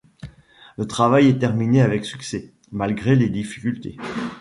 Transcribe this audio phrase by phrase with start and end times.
[0.79, 3.97] Le travail est terminé avec succès, malgré les difficultés.